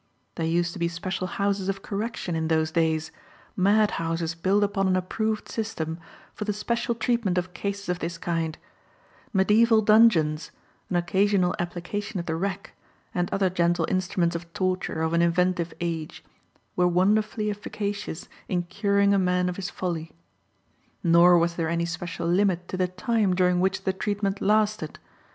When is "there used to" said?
0.33-0.79